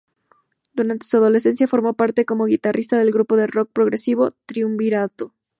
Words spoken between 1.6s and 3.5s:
formó parte como guitarrista del grupo de